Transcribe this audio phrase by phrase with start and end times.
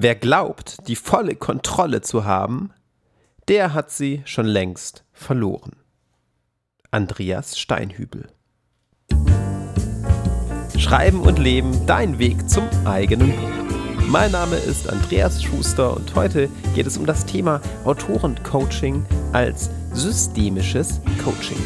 [0.00, 2.70] Wer glaubt, die volle Kontrolle zu haben,
[3.48, 5.72] der hat sie schon längst verloren.
[6.92, 8.28] Andreas Steinhübel
[10.78, 14.06] Schreiben und Leben, dein Weg zum eigenen Buch.
[14.06, 21.00] Mein Name ist Andreas Schuster und heute geht es um das Thema Autorencoaching als systemisches
[21.24, 21.58] Coaching.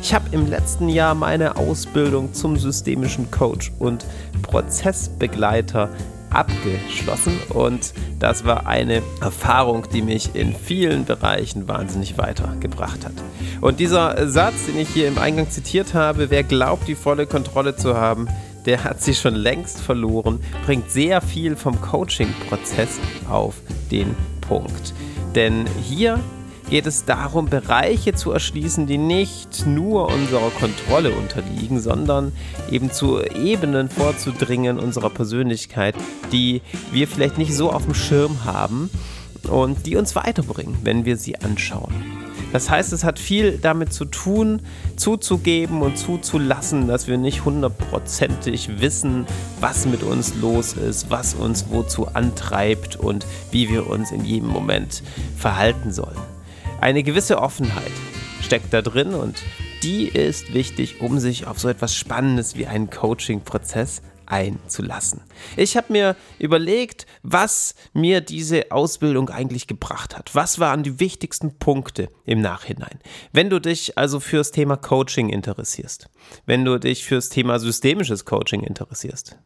[0.00, 4.06] Ich habe im letzten Jahr meine Ausbildung zum systemischen Coach und
[4.40, 5.90] Prozessbegleiter
[6.34, 13.14] abgeschlossen und das war eine Erfahrung, die mich in vielen Bereichen wahnsinnig weitergebracht hat.
[13.60, 17.76] Und dieser Satz, den ich hier im Eingang zitiert habe, wer glaubt, die volle Kontrolle
[17.76, 18.28] zu haben,
[18.66, 23.56] der hat sie schon längst verloren, bringt sehr viel vom Coaching-Prozess auf
[23.90, 24.94] den Punkt.
[25.34, 26.20] Denn hier
[26.72, 32.32] geht es darum, Bereiche zu erschließen, die nicht nur unserer Kontrolle unterliegen, sondern
[32.70, 35.94] eben zu Ebenen vorzudringen unserer Persönlichkeit,
[36.32, 38.88] die wir vielleicht nicht so auf dem Schirm haben
[39.50, 41.92] und die uns weiterbringen, wenn wir sie anschauen.
[42.54, 44.62] Das heißt, es hat viel damit zu tun,
[44.96, 49.26] zuzugeben und zuzulassen, dass wir nicht hundertprozentig wissen,
[49.60, 54.48] was mit uns los ist, was uns wozu antreibt und wie wir uns in jedem
[54.48, 55.02] Moment
[55.36, 56.31] verhalten sollen.
[56.82, 57.92] Eine gewisse Offenheit
[58.42, 59.40] steckt da drin und
[59.84, 65.22] die ist wichtig, um sich auf so etwas Spannendes wie einen Coaching-Prozess einzulassen.
[65.56, 70.34] Ich habe mir überlegt, was mir diese Ausbildung eigentlich gebracht hat.
[70.34, 72.98] Was waren die wichtigsten Punkte im Nachhinein?
[73.32, 76.08] Wenn du dich also fürs Thema Coaching interessierst,
[76.46, 79.36] wenn du dich fürs Thema systemisches Coaching interessierst,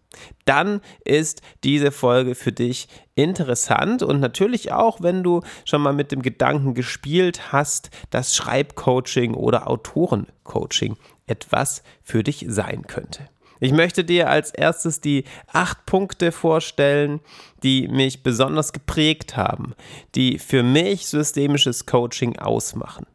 [0.45, 6.13] dann ist diese Folge für dich interessant und natürlich auch, wenn du schon mal mit
[6.13, 13.29] dem Gedanken gespielt hast, dass Schreibcoaching oder Autorencoaching etwas für dich sein könnte.
[13.61, 17.21] Ich möchte dir als erstes die acht Punkte vorstellen,
[17.63, 19.75] die mich besonders geprägt haben,
[20.15, 23.07] die für mich systemisches Coaching ausmachen.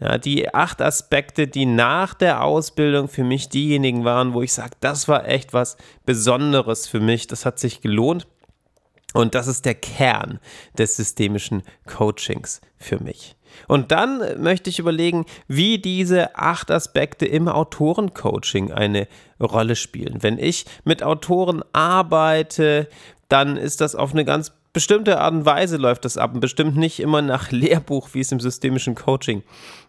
[0.00, 4.72] Ja, die acht Aspekte, die nach der Ausbildung für mich diejenigen waren, wo ich sage,
[4.80, 8.26] das war echt was Besonderes für mich, das hat sich gelohnt.
[9.12, 10.38] Und das ist der Kern
[10.78, 13.36] des systemischen Coachings für mich.
[13.68, 19.08] Und dann möchte ich überlegen, wie diese acht Aspekte im Autorencoaching eine
[19.40, 20.22] Rolle spielen.
[20.22, 22.88] Wenn ich mit Autoren arbeite,
[23.28, 26.76] dann ist das auf eine ganz bestimmte Art und Weise läuft das ab und bestimmt
[26.76, 29.42] nicht immer nach Lehrbuch, wie es im systemischen Coaching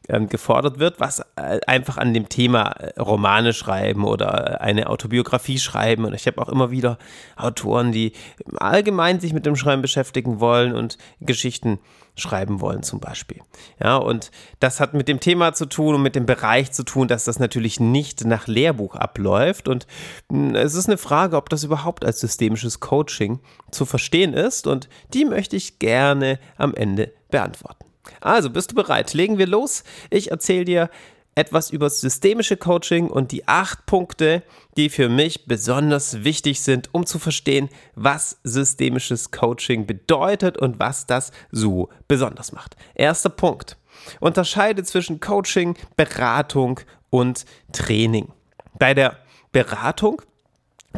[0.10, 5.60] ähm, gefordert wird, was äh, einfach an dem Thema äh, Romane schreiben oder eine Autobiografie
[5.60, 6.06] schreiben.
[6.06, 6.98] Und ich habe auch immer wieder
[7.36, 8.14] Autoren, die
[8.58, 11.80] allgemein sich mit dem Schreiben beschäftigen wollen und Geschichten
[12.16, 13.42] schreiben wollen zum Beispiel.
[13.80, 17.08] Ja, und das hat mit dem Thema zu tun und mit dem Bereich zu tun,
[17.08, 19.68] dass das natürlich nicht nach Lehrbuch abläuft.
[19.68, 19.88] Und
[20.30, 23.40] hm, es ist eine Frage, ob das überhaupt als systemisches Coaching
[23.72, 24.68] zu verstehen ist.
[24.68, 27.91] Und die möchte ich gerne am Ende beantworten.
[28.20, 29.14] Also, bist du bereit?
[29.14, 29.84] Legen wir los.
[30.10, 30.90] Ich erzähle dir
[31.36, 34.44] etwas über systemische Coaching und die acht Punkte,
[34.76, 41.06] die für mich besonders wichtig sind, um zu verstehen, was systemisches Coaching bedeutet und was
[41.06, 42.76] das so besonders macht.
[42.96, 43.78] Erster Punkt.
[44.20, 46.80] Unterscheide zwischen Coaching, Beratung
[47.10, 48.34] und Training.
[48.78, 49.18] Bei der
[49.52, 50.22] Beratung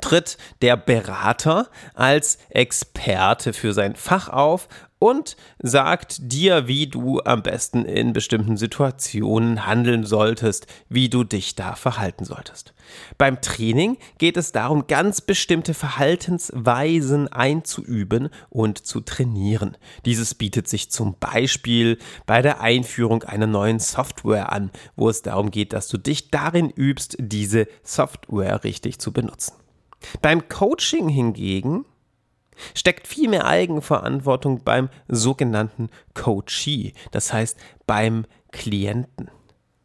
[0.01, 4.67] tritt der Berater als Experte für sein Fach auf
[5.03, 11.55] und sagt dir, wie du am besten in bestimmten Situationen handeln solltest, wie du dich
[11.55, 12.73] da verhalten solltest.
[13.17, 19.75] Beim Training geht es darum, ganz bestimmte Verhaltensweisen einzuüben und zu trainieren.
[20.05, 25.51] Dieses bietet sich zum Beispiel bei der Einführung einer neuen Software an, wo es darum
[25.51, 29.55] geht, dass du dich darin übst, diese Software richtig zu benutzen.
[30.21, 31.83] Beim Coaching hingegen
[32.73, 39.29] steckt viel mehr Eigenverantwortung beim sogenannten Coachee, das heißt beim Klienten,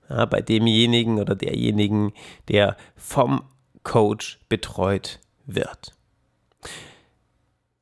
[0.09, 2.13] ja, bei demjenigen oder derjenigen,
[2.49, 3.43] der vom
[3.83, 5.95] Coach betreut wird.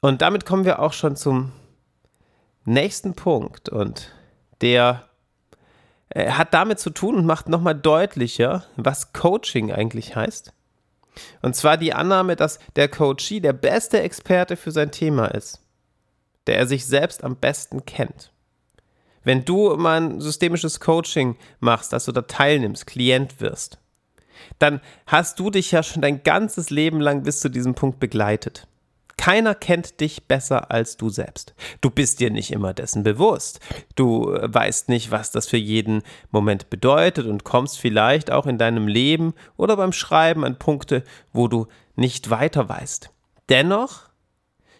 [0.00, 1.52] Und damit kommen wir auch schon zum
[2.64, 4.12] nächsten Punkt und
[4.60, 5.08] der
[6.10, 10.52] äh, hat damit zu tun und macht nochmal deutlicher, was Coaching eigentlich heißt.
[11.42, 15.60] Und zwar die Annahme, dass der Coachee der beste Experte für sein Thema ist,
[16.46, 18.32] der er sich selbst am besten kennt.
[19.24, 23.78] Wenn du mal ein systemisches Coaching machst, dass du da teilnimmst, Klient wirst,
[24.58, 28.68] dann hast du dich ja schon dein ganzes Leben lang bis zu diesem Punkt begleitet.
[29.16, 31.54] Keiner kennt dich besser als du selbst.
[31.80, 33.60] Du bist dir nicht immer dessen bewusst.
[33.94, 38.58] Du äh, weißt nicht, was das für jeden Moment bedeutet und kommst vielleicht auch in
[38.58, 41.02] deinem Leben oder beim Schreiben an Punkte,
[41.32, 41.66] wo du
[41.96, 43.10] nicht weiter weißt.
[43.48, 44.08] Dennoch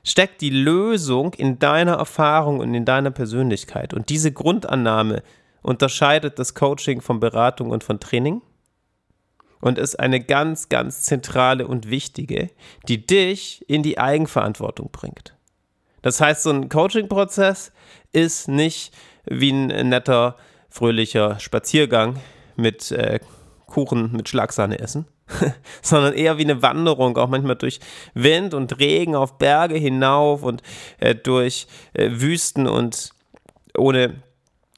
[0.05, 3.95] steckt die Lösung in deiner Erfahrung und in deiner Persönlichkeit.
[3.95, 5.23] Und diese Grundannahme
[5.63, 8.43] unterscheidet das Coaching von Beratung und von Training
[9.61, 12.51] und ist eine ganz, ganz zentrale und wichtige,
[12.89, 15.35] die dich in die Eigenverantwortung bringt.
[16.03, 17.73] Das heißt, so ein Coaching-Prozess
[18.13, 18.93] ist nicht
[19.25, 20.37] wie ein netter,
[20.69, 22.21] fröhlicher Spaziergang
[22.57, 23.19] mit äh,
[23.67, 25.07] Kuchen mit Schlagsahne essen,
[25.83, 27.81] sondern eher wie eine Wanderung, auch manchmal durch
[28.15, 30.63] Wind und Regen auf Berge hinauf und
[30.99, 33.11] äh, durch äh, Wüsten und
[33.77, 34.23] ohne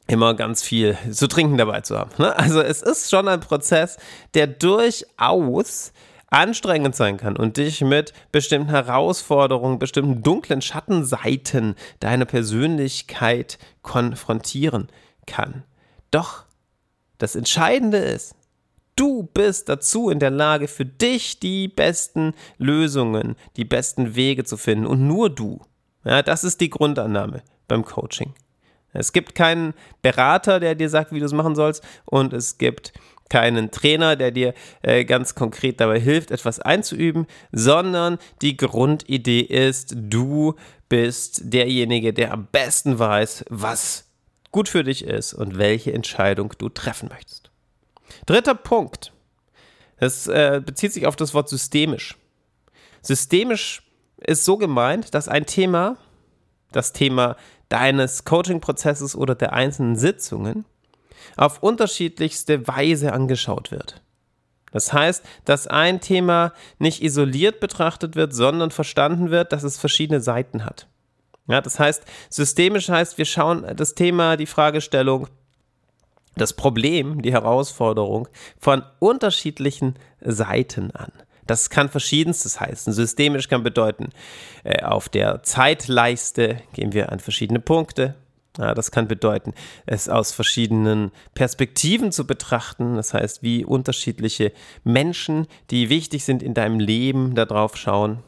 [0.08, 2.10] immer ganz viel zu trinken dabei zu haben.
[2.18, 2.36] Ne?
[2.36, 3.98] Also es ist schon ein Prozess,
[4.34, 5.92] der durchaus
[6.30, 14.88] anstrengend sein kann und dich mit bestimmten Herausforderungen, bestimmten dunklen Schattenseiten deiner Persönlichkeit konfrontieren
[15.26, 15.62] kann.
[16.10, 16.44] Doch
[17.18, 18.34] das Entscheidende ist,
[18.96, 24.56] du bist dazu in der Lage, für dich die besten Lösungen, die besten Wege zu
[24.56, 25.60] finden und nur du.
[26.04, 28.34] Ja, das ist die Grundannahme beim Coaching.
[28.92, 32.92] Es gibt keinen Berater, der dir sagt, wie du es machen sollst und es gibt
[33.28, 39.94] keinen Trainer, der dir äh, ganz konkret dabei hilft, etwas einzuüben, sondern die Grundidee ist,
[39.96, 40.54] du
[40.88, 44.06] bist derjenige, der am besten weiß, was
[44.50, 47.50] gut für dich ist und welche Entscheidung du treffen möchtest.
[48.26, 49.12] Dritter Punkt.
[49.98, 52.16] Es äh, bezieht sich auf das Wort systemisch.
[53.02, 53.82] Systemisch
[54.16, 55.96] ist so gemeint, dass ein Thema,
[56.72, 57.36] das Thema
[57.68, 60.64] deines Coaching-Prozesses oder der einzelnen Sitzungen,
[61.36, 64.02] auf unterschiedlichste Weise angeschaut wird.
[64.72, 70.20] Das heißt, dass ein Thema nicht isoliert betrachtet wird, sondern verstanden wird, dass es verschiedene
[70.20, 70.88] Seiten hat.
[71.46, 75.28] Ja, das heißt, systemisch heißt, wir schauen das Thema, die Fragestellung,
[76.36, 78.28] das Problem, die Herausforderung
[78.58, 81.10] von unterschiedlichen Seiten an.
[81.48, 82.92] Das kann verschiedenstes heißen.
[82.92, 84.10] Systemisch kann bedeuten,
[84.64, 88.14] äh, auf der Zeitleiste gehen wir an verschiedene Punkte.
[88.58, 89.54] Ja, das kann bedeuten,
[89.86, 92.96] es aus verschiedenen Perspektiven zu betrachten.
[92.96, 94.52] Das heißt, wie unterschiedliche
[94.84, 98.18] Menschen, die wichtig sind in deinem Leben, darauf schauen.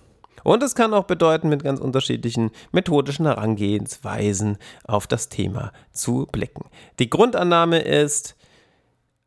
[0.43, 6.71] Und es kann auch bedeuten, mit ganz unterschiedlichen methodischen Herangehensweisen auf das Thema zu blicken.
[6.99, 8.37] Die Grundannahme ist,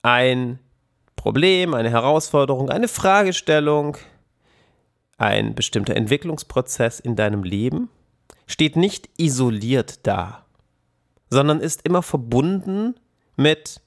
[0.01, 0.59] ein
[1.23, 3.95] Problem, eine Herausforderung, eine Fragestellung,
[5.17, 7.87] ein bestimmter Entwicklungsprozess in deinem Leben
[8.45, 10.45] steht nicht isoliert da,
[11.29, 12.95] sondern ist immer verbunden
[13.37, 13.79] mit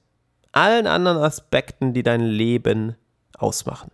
[0.53, 2.97] allen anderen Aspekten, die dein Leben
[3.37, 3.91] ausmachen.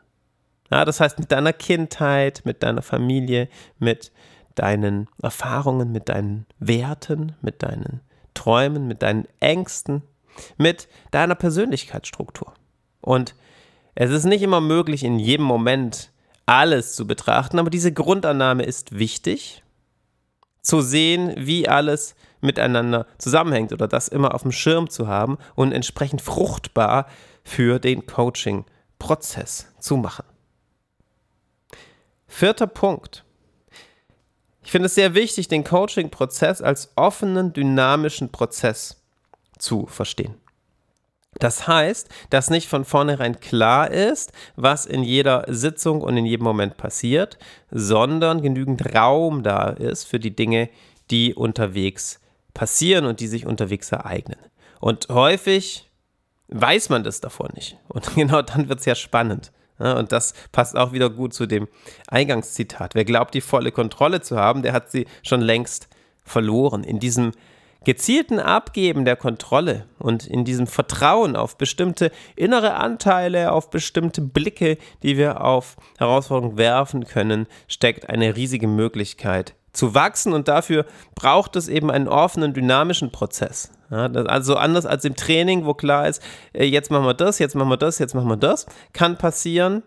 [0.70, 3.48] Ja, das heißt, mit deiner Kindheit, mit deiner Familie,
[3.80, 4.12] mit
[4.54, 8.02] deinen Erfahrungen, mit deinen Werten, mit deinen
[8.34, 10.02] Träumen, mit deinen Ängsten,
[10.58, 12.54] mit deiner Persönlichkeitsstruktur.
[13.02, 13.34] Und
[13.94, 16.10] es ist nicht immer möglich, in jedem Moment
[16.46, 19.62] alles zu betrachten, aber diese Grundannahme ist wichtig,
[20.62, 25.72] zu sehen, wie alles miteinander zusammenhängt oder das immer auf dem Schirm zu haben und
[25.72, 27.06] entsprechend fruchtbar
[27.44, 30.24] für den Coaching-Prozess zu machen.
[32.26, 33.24] Vierter Punkt.
[34.64, 39.02] Ich finde es sehr wichtig, den Coaching-Prozess als offenen, dynamischen Prozess
[39.58, 40.41] zu verstehen.
[41.38, 46.44] Das heißt, dass nicht von vornherein klar ist, was in jeder Sitzung und in jedem
[46.44, 47.38] Moment passiert,
[47.70, 50.68] sondern genügend Raum da ist für die Dinge,
[51.10, 52.20] die unterwegs
[52.54, 54.38] passieren und die sich unterwegs ereignen.
[54.80, 55.88] Und häufig
[56.48, 57.78] weiß man das davor nicht.
[57.88, 59.52] Und genau dann wird es ja spannend.
[59.78, 61.66] Und das passt auch wieder gut zu dem
[62.06, 62.94] Eingangszitat.
[62.94, 65.88] Wer glaubt, die volle Kontrolle zu haben, der hat sie schon längst
[66.22, 66.84] verloren.
[66.84, 67.32] In diesem
[67.84, 74.78] gezielten Abgeben der Kontrolle und in diesem Vertrauen auf bestimmte innere Anteile, auf bestimmte Blicke,
[75.02, 80.84] die wir auf Herausforderungen werfen können, steckt eine riesige Möglichkeit zu wachsen und dafür
[81.14, 83.72] braucht es eben einen offenen, dynamischen Prozess.
[83.90, 86.22] Ja, also anders als im Training, wo klar ist,
[86.52, 89.82] äh, jetzt machen wir das, jetzt machen wir das, jetzt machen wir das, kann passieren,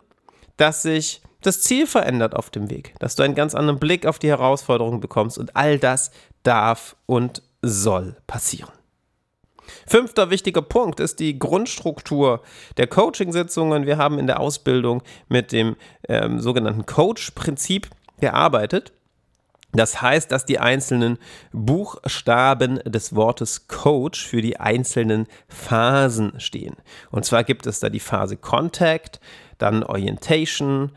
[0.57, 4.19] dass sich das Ziel verändert auf dem Weg, dass du einen ganz anderen Blick auf
[4.19, 6.11] die Herausforderungen bekommst und all das
[6.43, 8.71] darf und soll passieren.
[9.87, 12.41] Fünfter wichtiger Punkt ist die Grundstruktur
[12.77, 13.85] der Coaching-Sitzungen.
[13.85, 15.75] Wir haben in der Ausbildung mit dem
[16.07, 18.93] ähm, sogenannten Coach-Prinzip gearbeitet.
[19.73, 21.17] Das heißt, dass die einzelnen
[21.51, 26.75] Buchstaben des Wortes Coach für die einzelnen Phasen stehen.
[27.11, 29.19] Und zwar gibt es da die Phase Contact,
[29.57, 30.91] dann Orientation,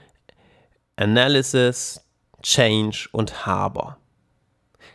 [0.97, 2.05] Analysis,
[2.43, 3.98] Change und Harbor.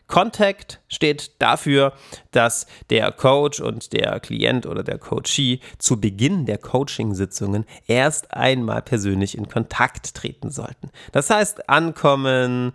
[0.08, 1.94] Contact steht dafür,
[2.32, 8.82] dass der Coach und der Klient oder der Coachee zu Beginn der Coaching-Sitzungen erst einmal
[8.82, 10.92] persönlich in Kontakt treten sollten.
[11.12, 12.74] Das heißt, ankommen,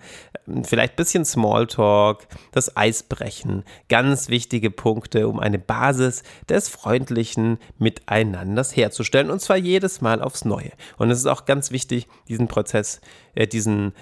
[0.63, 8.75] vielleicht ein bisschen Smalltalk, das Eisbrechen, ganz wichtige Punkte, um eine Basis des freundlichen Miteinanders
[8.75, 10.73] herzustellen und zwar jedes Mal aufs Neue.
[10.97, 13.01] Und es ist auch ganz wichtig, diesen Prozess,
[13.35, 13.93] äh, diesen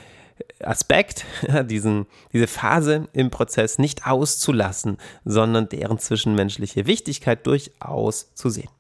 [0.62, 1.24] Aspekt,
[1.64, 8.70] diesen, diese Phase im Prozess nicht auszulassen, sondern deren zwischenmenschliche Wichtigkeit durchaus zu sehen.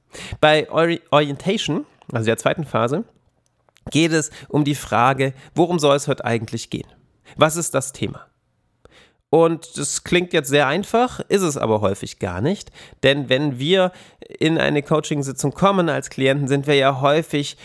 [0.40, 3.04] Bei Orientation, also der zweiten Phase,
[3.90, 6.88] geht es um die Frage, worum soll es heute eigentlich gehen?
[7.36, 8.26] Was ist das Thema?
[9.28, 12.70] Und das klingt jetzt sehr einfach, ist es aber häufig gar nicht.
[13.02, 13.92] Denn wenn wir
[14.38, 17.56] in eine Coaching-Sitzung kommen als Klienten, sind wir ja häufig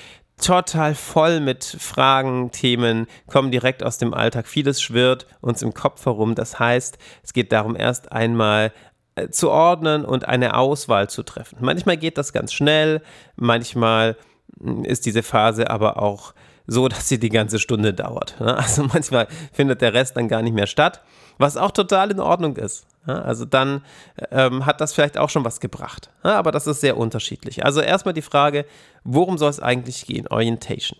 [0.41, 4.47] total voll mit Fragen, Themen, kommen direkt aus dem Alltag.
[4.47, 6.35] Vieles schwirrt uns im Kopf herum.
[6.35, 8.73] Das heißt, es geht darum, erst einmal
[9.15, 11.57] äh, zu ordnen und eine Auswahl zu treffen.
[11.61, 13.01] Manchmal geht das ganz schnell,
[13.35, 14.17] manchmal
[14.59, 16.33] hm, ist diese Phase aber auch
[16.67, 18.39] so, dass sie die ganze Stunde dauert.
[18.39, 18.55] Ne?
[18.57, 21.01] Also manchmal findet der Rest dann gar nicht mehr statt,
[21.37, 22.85] was auch total in Ordnung ist.
[23.05, 23.83] Also dann
[24.29, 26.09] ähm, hat das vielleicht auch schon was gebracht.
[26.21, 27.65] Aber das ist sehr unterschiedlich.
[27.65, 28.65] Also erstmal die Frage,
[29.03, 30.27] worum soll es eigentlich gehen?
[30.27, 30.99] Orientation.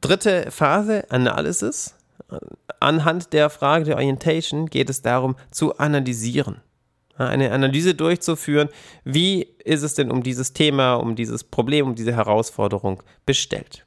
[0.00, 1.94] Dritte Phase, Analysis.
[2.80, 6.60] Anhand der Frage der Orientation geht es darum zu analysieren.
[7.16, 8.68] Eine Analyse durchzuführen,
[9.04, 13.84] wie ist es denn um dieses Thema, um dieses Problem, um diese Herausforderung bestellt.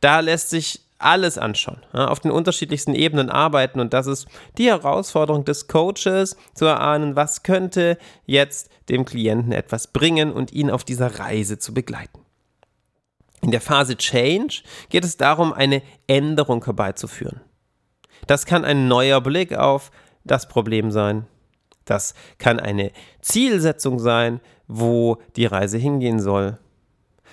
[0.00, 4.26] Da lässt sich alles anschauen, ja, auf den unterschiedlichsten Ebenen arbeiten und das ist
[4.58, 10.70] die Herausforderung des Coaches, zu erahnen, was könnte jetzt dem Klienten etwas bringen und ihn
[10.70, 12.20] auf dieser Reise zu begleiten.
[13.42, 17.42] In der Phase Change geht es darum, eine Änderung herbeizuführen.
[18.26, 19.90] Das kann ein neuer Blick auf
[20.24, 21.26] das Problem sein.
[21.84, 26.58] Das kann eine Zielsetzung sein, wo die Reise hingehen soll.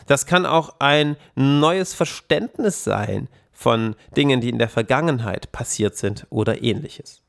[0.07, 3.29] Das kann auch ein neues Verständnis sein
[3.61, 7.21] von Dingen, die in der Vergangenheit passiert sind oder ähnliches.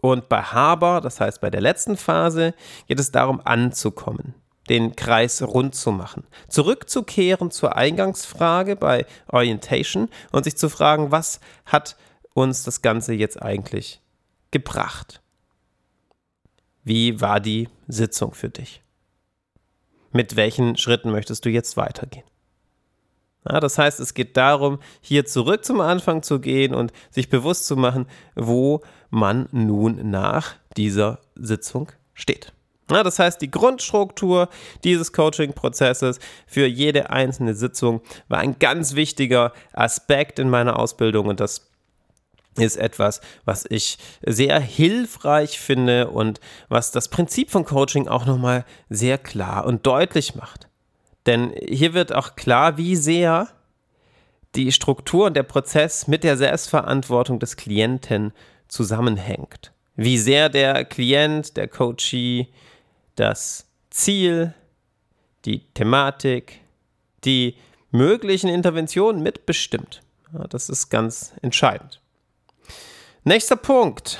[0.00, 2.54] Und bei Haber, das heißt bei der letzten Phase,
[2.86, 4.34] geht es darum anzukommen,
[4.68, 11.40] den Kreis rund zu machen, zurückzukehren zur Eingangsfrage bei Orientation und sich zu fragen, was
[11.66, 11.96] hat
[12.34, 14.00] uns das Ganze jetzt eigentlich
[14.52, 15.20] gebracht?
[16.84, 18.80] Wie war die Sitzung für dich?
[20.12, 22.24] Mit welchen Schritten möchtest du jetzt weitergehen?
[23.48, 27.66] Ja, das heißt, es geht darum, hier zurück zum Anfang zu gehen und sich bewusst
[27.66, 32.52] zu machen, wo man nun nach dieser Sitzung steht.
[32.90, 34.48] Ja, das heißt, die Grundstruktur
[34.84, 41.40] dieses Coaching-Prozesses für jede einzelne Sitzung war ein ganz wichtiger Aspekt in meiner Ausbildung und
[41.40, 41.70] das
[42.56, 48.64] ist etwas, was ich sehr hilfreich finde und was das Prinzip von Coaching auch nochmal
[48.88, 50.69] sehr klar und deutlich macht.
[51.26, 53.48] Denn hier wird auch klar, wie sehr
[54.54, 58.32] die Struktur und der Prozess mit der Selbstverantwortung des Klienten
[58.68, 59.72] zusammenhängt.
[59.96, 62.48] Wie sehr der Klient, der Coachee
[63.16, 64.54] das Ziel,
[65.44, 66.60] die Thematik,
[67.24, 67.56] die
[67.90, 70.02] möglichen Interventionen mitbestimmt.
[70.48, 72.00] Das ist ganz entscheidend.
[73.24, 74.18] Nächster Punkt.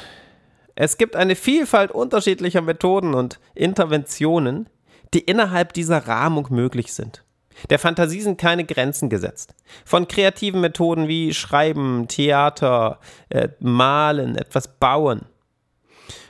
[0.75, 4.69] Es gibt eine Vielfalt unterschiedlicher Methoden und Interventionen,
[5.15, 7.25] die innerhalb dieser Rahmung möglich sind.
[7.69, 9.55] Der Fantasie sind keine Grenzen gesetzt.
[9.85, 15.27] Von kreativen Methoden wie Schreiben, Theater, äh, Malen, etwas bauen,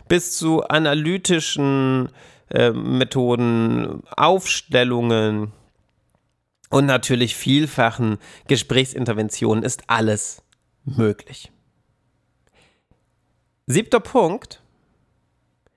[0.08, 2.08] bis zu analytischen
[2.50, 5.52] äh, Methoden, Aufstellungen
[6.68, 8.18] und natürlich vielfachen
[8.48, 10.42] Gesprächsinterventionen ist alles
[10.84, 11.52] möglich.
[13.66, 14.62] Siebter Punkt.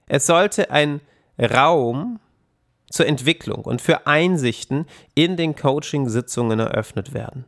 [0.08, 1.02] Es sollte ein
[1.40, 2.20] Raum
[2.94, 4.86] zur Entwicklung und für Einsichten
[5.16, 7.46] in den Coaching-Sitzungen eröffnet werden.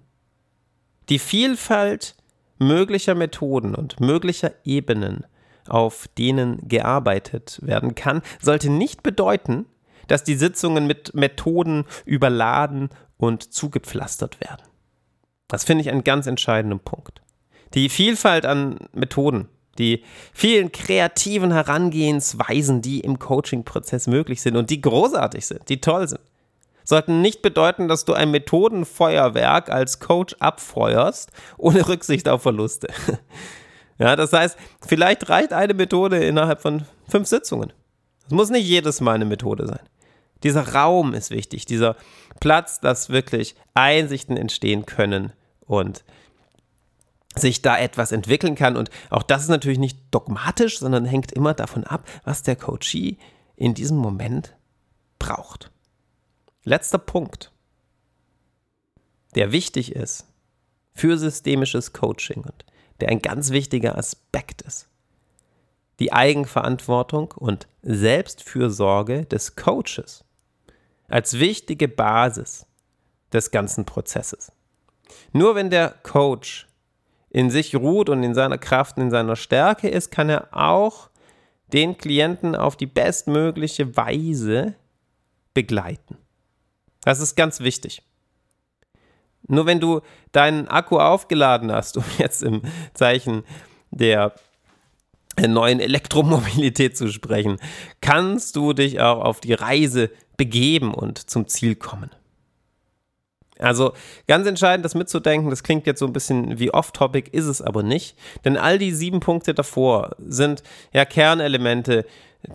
[1.08, 2.16] Die Vielfalt
[2.58, 5.24] möglicher Methoden und möglicher Ebenen,
[5.68, 9.68] auf denen gearbeitet werden kann, sollte nicht bedeuten,
[10.08, 14.64] dass die Sitzungen mit Methoden überladen und zugepflastert werden.
[15.48, 17.22] Das finde ich einen ganz entscheidenden Punkt.
[17.76, 20.04] Die Vielfalt an Methoden die
[20.34, 26.22] vielen kreativen Herangehensweisen, die im Coaching-Prozess möglich sind und die großartig sind, die toll sind,
[26.84, 32.88] sollten nicht bedeuten, dass du ein Methodenfeuerwerk als Coach abfeuerst, ohne Rücksicht auf Verluste.
[33.98, 37.72] Ja, das heißt, vielleicht reicht eine Methode innerhalb von fünf Sitzungen.
[38.26, 39.80] Es muss nicht jedes Mal eine Methode sein.
[40.44, 41.96] Dieser Raum ist wichtig, dieser
[42.40, 45.32] Platz, dass wirklich Einsichten entstehen können
[45.66, 46.04] und
[47.38, 48.78] sich da etwas entwickeln kann.
[48.78, 53.18] Und auch das ist natürlich nicht dogmatisch, sondern hängt immer davon ab, was der Coachee
[53.56, 54.56] in diesem Moment
[55.20, 55.72] braucht.
[56.64, 57.52] Letzter Punkt,
[59.36, 60.26] der wichtig ist
[60.94, 62.66] für systemisches Coaching und
[63.00, 64.88] der ein ganz wichtiger Aspekt ist.
[66.00, 70.24] Die Eigenverantwortung und Selbstfürsorge des Coaches
[71.08, 72.66] als wichtige Basis
[73.32, 74.52] des ganzen Prozesses.
[75.34, 76.68] Nur wenn der Coach
[77.36, 81.10] in sich ruht und in seiner Kraft und in seiner Stärke ist, kann er auch
[81.74, 84.76] den Klienten auf die bestmögliche Weise
[85.54, 86.18] begleiten.
[87.02, 88.02] Das ist ganz wichtig.
[89.50, 90.00] Nur wenn du
[90.32, 92.62] deinen Akku aufgeladen hast, um jetzt im
[92.94, 93.44] Zeichen
[93.92, 94.34] der
[95.38, 97.58] neuen Elektromobilität zu sprechen,
[98.00, 102.12] kannst du dich auch auf die Reise begeben und zum Ziel kommen.
[103.58, 103.94] Also
[104.28, 107.84] ganz entscheidend, das mitzudenken, das klingt jetzt so ein bisschen wie off-topic, ist es aber
[107.84, 108.18] nicht.
[108.44, 112.06] Denn all die sieben Punkte davor sind ja Kernelemente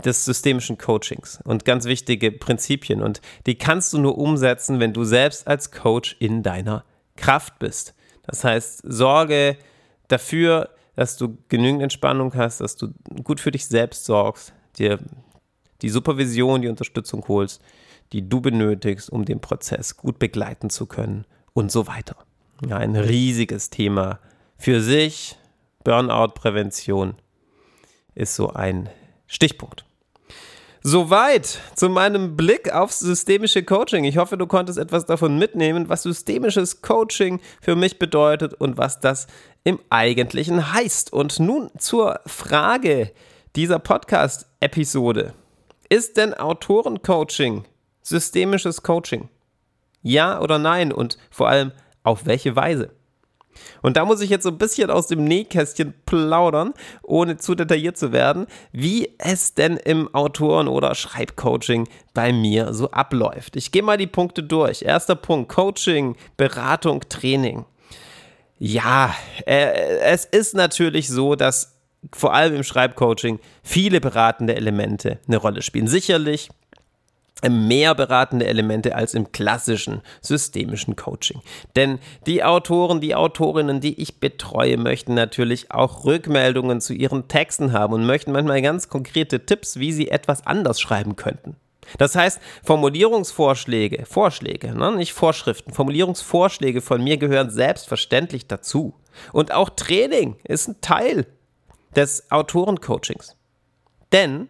[0.04, 3.02] des systemischen Coachings und ganz wichtige Prinzipien.
[3.02, 6.85] Und die kannst du nur umsetzen, wenn du selbst als Coach in deiner
[7.16, 7.95] Kraft bist.
[8.26, 9.57] Das heißt, sorge
[10.09, 12.92] dafür, dass du genügend Entspannung hast, dass du
[13.25, 14.99] gut für dich selbst sorgst, dir
[15.83, 17.62] die Supervision, die Unterstützung holst,
[18.12, 22.16] die du benötigst, um den Prozess gut begleiten zu können und so weiter.
[22.66, 24.18] Ja, ein riesiges Thema
[24.56, 25.36] für sich.
[25.84, 27.14] Burnout-Prävention
[28.14, 28.90] ist so ein
[29.26, 29.84] Stichpunkt.
[30.82, 34.04] Soweit zu meinem Blick aufs systemische Coaching.
[34.04, 38.98] Ich hoffe, du konntest etwas davon mitnehmen, was systemisches Coaching für mich bedeutet und was
[38.98, 39.26] das
[39.62, 41.12] im Eigentlichen heißt.
[41.12, 43.12] Und nun zur Frage
[43.56, 45.34] dieser Podcast-Episode.
[45.90, 47.64] Ist denn Autorencoaching
[48.10, 49.30] systemisches Coaching?
[50.02, 50.92] Ja oder nein?
[50.92, 52.90] Und vor allem, auf welche Weise?
[53.82, 57.96] Und da muss ich jetzt so ein bisschen aus dem Nähkästchen plaudern, ohne zu detailliert
[57.96, 63.56] zu werden, wie es denn im Autoren- oder Schreibcoaching bei mir so abläuft.
[63.56, 64.82] Ich gehe mal die Punkte durch.
[64.82, 67.64] Erster Punkt, Coaching, Beratung, Training.
[68.58, 69.14] Ja,
[69.46, 71.78] äh, es ist natürlich so, dass
[72.12, 75.86] vor allem im Schreibcoaching viele beratende Elemente eine Rolle spielen.
[75.86, 76.50] Sicherlich
[77.48, 81.40] mehr beratende Elemente als im klassischen systemischen Coaching.
[81.76, 87.72] Denn die Autoren, die Autorinnen, die ich betreue, möchten natürlich auch Rückmeldungen zu ihren Texten
[87.72, 91.56] haben und möchten manchmal ganz konkrete Tipps, wie sie etwas anders schreiben könnten.
[91.98, 98.94] Das heißt, Formulierungsvorschläge, Vorschläge, ne, nicht Vorschriften, Formulierungsvorschläge von mir gehören selbstverständlich dazu.
[99.32, 101.26] Und auch Training ist ein Teil
[101.96, 103.36] des Autorencoachings.
[104.12, 104.48] Denn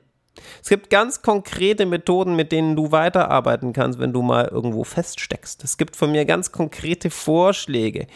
[0.62, 5.64] es gibt ganz konkrete Methoden, mit denen du weiterarbeiten kannst, wenn du mal irgendwo feststeckst.
[5.64, 8.06] Es gibt von mir ganz konkrete Vorschläge,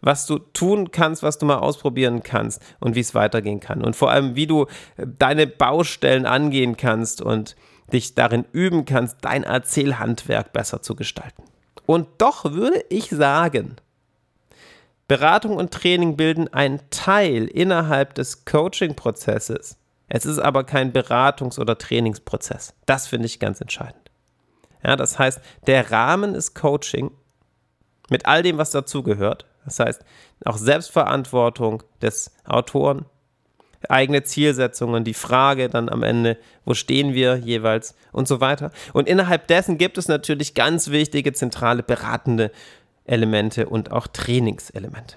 [0.00, 3.82] was du tun kannst, was du mal ausprobieren kannst und wie es weitergehen kann.
[3.82, 4.66] Und vor allem, wie du
[4.96, 7.56] äh, deine Baustellen angehen kannst und
[7.92, 11.42] dich darin üben kannst, dein Erzählhandwerk besser zu gestalten.
[11.86, 13.76] Und doch würde ich sagen,
[15.06, 19.76] Beratung und Training bilden einen Teil innerhalb des Coaching-Prozesses
[20.08, 22.74] es ist aber kein Beratungs- oder Trainingsprozess.
[22.86, 24.10] Das finde ich ganz entscheidend.
[24.84, 27.10] Ja, das heißt, der Rahmen ist Coaching
[28.10, 29.46] mit all dem, was dazugehört.
[29.64, 30.04] Das heißt,
[30.44, 33.06] auch Selbstverantwortung des Autoren,
[33.88, 38.72] eigene Zielsetzungen, die Frage dann am Ende, wo stehen wir jeweils und so weiter.
[38.92, 42.50] Und innerhalb dessen gibt es natürlich ganz wichtige, zentrale, beratende
[43.04, 45.16] Elemente und auch Trainingselemente.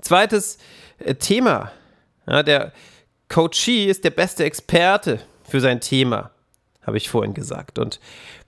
[0.00, 0.58] Zweites
[0.98, 1.72] äh, Thema,
[2.26, 2.72] ja, der
[3.30, 6.32] Coachee ist der beste Experte für sein Thema,
[6.82, 7.78] habe ich vorhin gesagt.
[7.78, 8.00] Und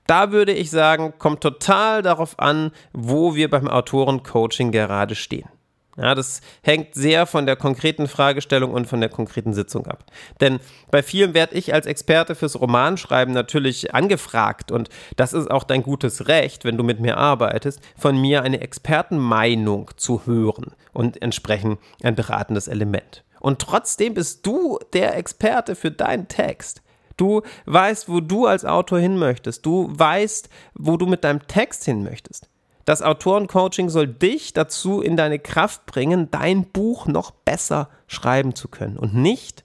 [0.08, 5.48] da würde ich sagen, kommt total darauf an, wo wir beim Autorencoaching gerade stehen.
[5.96, 10.06] Ja, das hängt sehr von der konkreten Fragestellung und von der konkreten Sitzung ab.
[10.40, 10.58] Denn
[10.90, 15.82] bei vielen werde ich als Experte fürs Romanschreiben natürlich angefragt und das ist auch dein
[15.82, 21.78] gutes Recht, wenn du mit mir arbeitest, von mir eine Expertenmeinung zu hören und entsprechend
[22.02, 23.22] ein beratendes Element.
[23.42, 26.81] Und trotzdem bist du der Experte für deinen Text.
[27.16, 29.66] Du weißt, wo du als Autor hin möchtest.
[29.66, 32.48] Du weißt, wo du mit deinem Text hin möchtest.
[32.85, 38.68] Das Autorencoaching soll dich dazu in deine Kraft bringen, dein Buch noch besser schreiben zu
[38.68, 39.64] können und nicht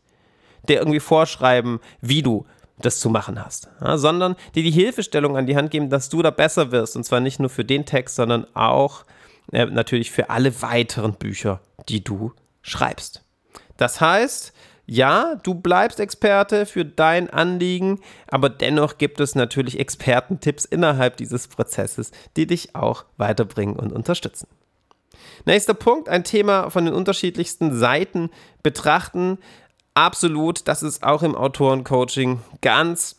[0.68, 2.48] dir irgendwie vorschreiben, wie du
[2.80, 6.24] das zu machen hast, ja, sondern dir die Hilfestellung an die Hand geben, dass du
[6.24, 9.06] da besser wirst und zwar nicht nur für den Text, sondern auch
[9.52, 13.24] äh, natürlich für alle weiteren Bücher, die du schreibst.
[13.78, 14.54] Das heißt,
[14.90, 21.50] ja, du bleibst Experte für dein Anliegen, aber dennoch gibt es natürlich Expertentipps innerhalb dieses
[21.50, 24.48] Prozesses, die dich auch weiterbringen und unterstützen.
[25.46, 28.30] Nächster Punkt, ein Thema von den unterschiedlichsten Seiten
[28.64, 29.40] betrachten.
[29.94, 33.18] Absolut, das ist auch im Autorencoaching ganz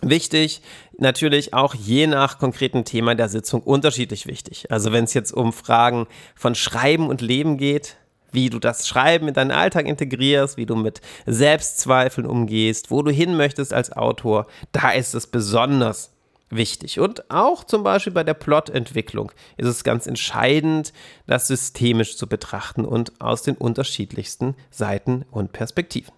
[0.00, 0.62] wichtig.
[0.96, 4.70] Natürlich auch je nach konkreten Thema der Sitzung unterschiedlich wichtig.
[4.70, 7.96] Also wenn es jetzt um Fragen von Schreiben und Leben geht,
[8.32, 13.10] wie du das Schreiben in deinen Alltag integrierst, wie du mit Selbstzweifeln umgehst, wo du
[13.10, 16.12] hin möchtest als Autor, da ist es besonders
[16.50, 17.00] wichtig.
[17.00, 20.92] Und auch zum Beispiel bei der Plotentwicklung ist es ganz entscheidend,
[21.26, 26.12] das systemisch zu betrachten und aus den unterschiedlichsten Seiten und Perspektiven.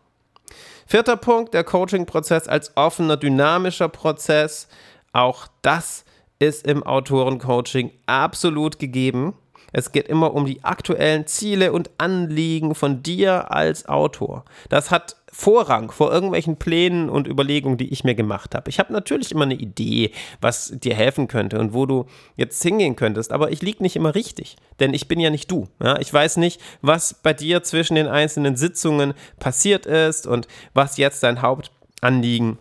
[0.86, 4.68] Vierter Punkt, der Coaching-Prozess als offener, dynamischer Prozess.
[5.12, 6.04] Auch das
[6.40, 9.34] ist im Autorencoaching absolut gegeben.
[9.72, 14.44] Es geht immer um die aktuellen Ziele und Anliegen von dir als Autor.
[14.68, 18.68] Das hat Vorrang vor irgendwelchen Plänen und Überlegungen, die ich mir gemacht habe.
[18.68, 22.06] Ich habe natürlich immer eine Idee, was dir helfen könnte und wo du
[22.36, 25.68] jetzt hingehen könntest, aber ich liege nicht immer richtig, denn ich bin ja nicht du.
[25.80, 25.98] Ja?
[26.00, 31.22] Ich weiß nicht, was bei dir zwischen den einzelnen Sitzungen passiert ist und was jetzt
[31.22, 32.58] dein Hauptanligen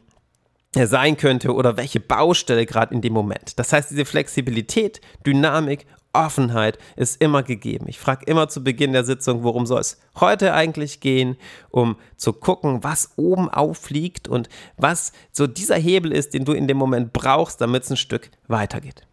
[0.75, 3.57] sein könnte oder welche Baustelle gerade in dem Moment.
[3.57, 7.85] Das heißt, diese Flexibilität, Dynamik Offenheit ist immer gegeben.
[7.87, 11.37] Ich frage immer zu Beginn der Sitzung, worum soll es heute eigentlich gehen,
[11.69, 16.67] um zu gucken, was oben aufliegt und was so dieser Hebel ist, den du in
[16.67, 19.03] dem Moment brauchst, damit es ein Stück weitergeht.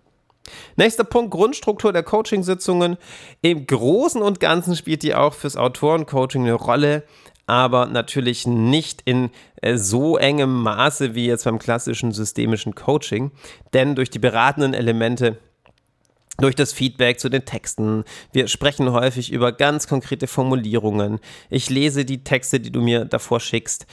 [0.76, 2.96] Nächster Punkt, Grundstruktur der Coachingsitzungen.
[3.42, 7.02] Im Großen und Ganzen spielt die auch fürs Autorencoaching eine Rolle,
[7.46, 9.30] aber natürlich nicht in
[9.62, 13.30] äh, so engem Maße wie jetzt beim klassischen systemischen Coaching,
[13.72, 15.38] denn durch die beratenden Elemente
[16.38, 18.04] durch das Feedback zu den Texten.
[18.32, 21.20] Wir sprechen häufig über ganz konkrete Formulierungen.
[21.50, 23.86] Ich lese die Texte, die du mir davor schickst.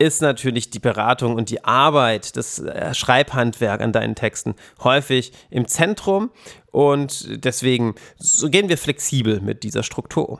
[0.00, 5.66] Ist natürlich die Beratung und die Arbeit, das äh, Schreibhandwerk an deinen Texten häufig im
[5.66, 6.30] Zentrum
[6.70, 7.96] und deswegen
[8.44, 10.38] gehen wir flexibel mit dieser Struktur um.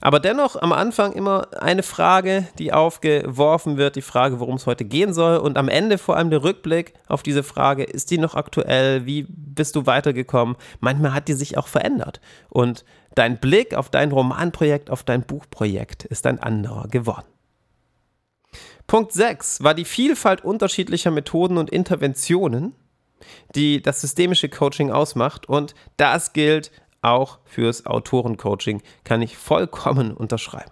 [0.00, 4.84] Aber dennoch am Anfang immer eine Frage, die aufgeworfen wird, die Frage, worum es heute
[4.84, 5.38] gehen soll.
[5.38, 9.06] Und am Ende vor allem der Rückblick auf diese Frage, ist die noch aktuell?
[9.06, 10.56] Wie bist du weitergekommen?
[10.80, 12.20] Manchmal hat die sich auch verändert.
[12.48, 12.84] Und
[13.14, 17.26] dein Blick auf dein Romanprojekt, auf dein Buchprojekt ist ein anderer geworden.
[18.86, 22.74] Punkt 6 war die Vielfalt unterschiedlicher Methoden und Interventionen,
[23.54, 25.48] die das systemische Coaching ausmacht.
[25.48, 26.70] Und das gilt
[27.04, 30.70] auch fürs Autorencoaching kann ich vollkommen unterschreiben.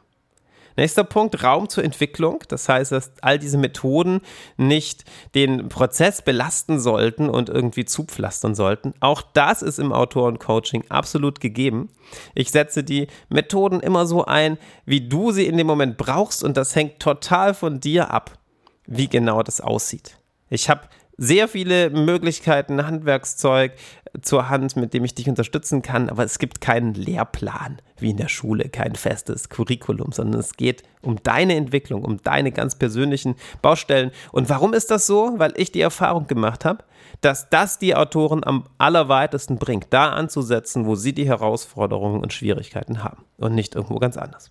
[0.77, 2.43] Nächster Punkt, Raum zur Entwicklung.
[2.49, 4.21] Das heißt, dass all diese Methoden
[4.57, 8.95] nicht den Prozess belasten sollten und irgendwie zupflastern sollten.
[9.01, 11.91] Auch das ist im Autorencoaching absolut gegeben.
[12.35, 16.57] Ich setze die Methoden immer so ein, wie du sie in dem Moment brauchst und
[16.57, 18.39] das hängt total von dir ab,
[18.87, 20.19] wie genau das aussieht.
[20.49, 20.83] Ich habe
[21.23, 23.75] sehr viele Möglichkeiten, Handwerkszeug
[24.23, 28.17] zur Hand, mit dem ich dich unterstützen kann, aber es gibt keinen Lehrplan wie in
[28.17, 33.37] der Schule, kein festes Curriculum, sondern es geht um deine Entwicklung, um deine ganz persönlichen
[33.63, 34.11] Baustellen.
[34.33, 35.35] Und warum ist das so?
[35.37, 36.83] Weil ich die Erfahrung gemacht habe,
[37.21, 43.05] dass das die Autoren am allerweitesten bringt, da anzusetzen, wo sie die Herausforderungen und Schwierigkeiten
[43.05, 44.51] haben und nicht irgendwo ganz anders.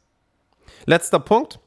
[0.85, 1.59] Letzter Punkt.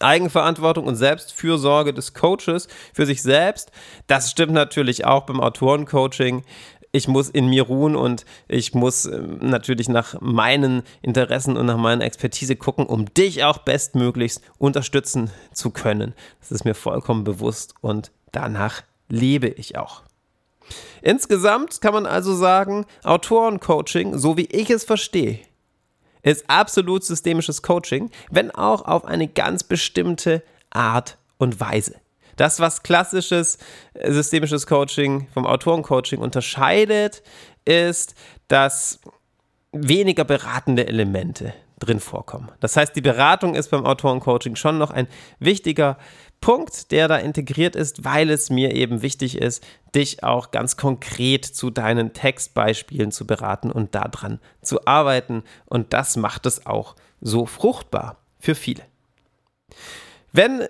[0.00, 3.70] Eigenverantwortung und Selbstfürsorge des Coaches für sich selbst.
[4.06, 6.44] Das stimmt natürlich auch beim Autorencoaching.
[6.92, 11.76] Ich muss in mir ruhen und ich muss ähm, natürlich nach meinen Interessen und nach
[11.76, 16.14] meiner Expertise gucken, um dich auch bestmöglichst unterstützen zu können.
[16.40, 20.02] Das ist mir vollkommen bewusst und danach lebe ich auch.
[21.02, 25.40] Insgesamt kann man also sagen, Autorencoaching, so wie ich es verstehe,
[26.32, 31.96] ist absolut systemisches Coaching, wenn auch auf eine ganz bestimmte Art und Weise.
[32.36, 33.58] Das, was klassisches
[33.94, 37.22] äh, systemisches Coaching vom Autorencoaching unterscheidet,
[37.64, 38.14] ist,
[38.48, 39.00] dass
[39.72, 42.50] weniger beratende Elemente drin vorkommen.
[42.60, 45.08] Das heißt, die Beratung ist beim Autorencoaching schon noch ein
[45.38, 45.98] wichtiger
[46.40, 51.44] Punkt, der da integriert ist, weil es mir eben wichtig ist, dich auch ganz konkret
[51.44, 55.42] zu deinen Textbeispielen zu beraten und daran zu arbeiten.
[55.64, 58.82] Und das macht es auch so fruchtbar für viele.
[60.32, 60.66] Wenn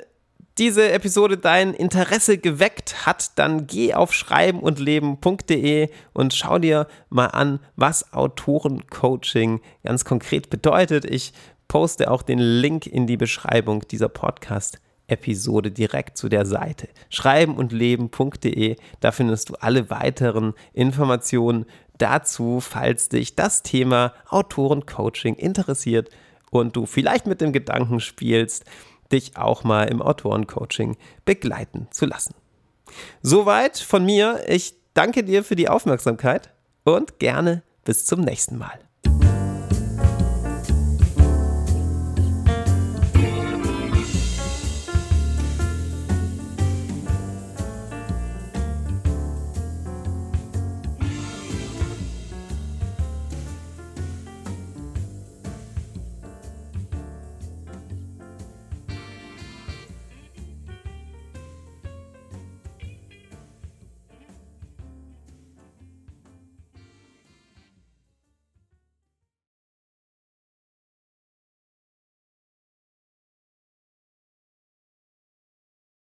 [0.59, 7.61] diese Episode dein Interesse geweckt hat, dann geh auf schreibenundleben.de und schau dir mal an,
[7.77, 11.05] was Autorencoaching ganz konkret bedeutet.
[11.05, 11.35] Ich
[11.69, 18.77] poste auch den Link in die Beschreibung dieser Podcast-Episode direkt zu der Seite schreibenundleben.de.
[19.01, 21.67] Da findest du alle weiteren Informationen
[21.99, 26.09] dazu, falls dich das Thema Autorencoaching interessiert
[26.51, 28.65] und du vielleicht mit dem Gedanken spielst,
[29.13, 32.35] dich auch mal im Autorencoaching begleiten zu lassen.
[33.23, 34.45] Soweit von mir.
[34.49, 36.53] Ich danke dir für die Aufmerksamkeit
[36.85, 38.86] und gerne bis zum nächsten Mal.